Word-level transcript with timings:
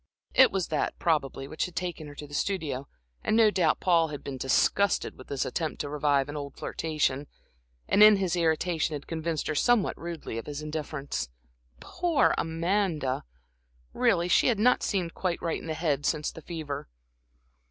It 0.33 0.51
was 0.51 0.69
that, 0.69 0.97
probably, 0.97 1.47
which 1.47 1.65
had 1.65 1.75
taken 1.75 2.07
her 2.07 2.15
to 2.15 2.25
the 2.25 2.33
studio, 2.33 2.87
and 3.23 3.37
no 3.37 3.51
doubt 3.51 3.79
Paul 3.79 4.07
had 4.07 4.23
been 4.23 4.37
disgusted 4.39 5.15
with 5.15 5.27
this 5.27 5.45
attempt 5.45 5.79
to 5.81 5.89
revive 5.89 6.27
an 6.27 6.35
old 6.35 6.55
flirtation, 6.57 7.27
and 7.87 8.01
in 8.01 8.15
his 8.15 8.35
irritation, 8.35 8.93
had 8.95 9.05
convinced 9.05 9.45
her 9.45 9.53
somewhat 9.53 9.95
rudely 10.01 10.39
of 10.39 10.47
his 10.47 10.63
indifference. 10.63 11.29
Poor 11.79 12.33
Amanda! 12.35 13.25
Really 13.93 14.27
she 14.27 14.47
had 14.47 14.57
not 14.57 14.81
seemed 14.81 15.13
quite 15.13 15.39
right 15.39 15.61
in 15.61 15.67
the 15.67 15.75
head 15.75 16.03
since 16.07 16.31
the 16.31 16.41
fever. 16.41 16.87